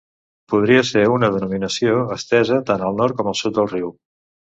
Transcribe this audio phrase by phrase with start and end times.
[0.53, 3.99] Podria ser una denominació estesa tant al nord com al sud del riu.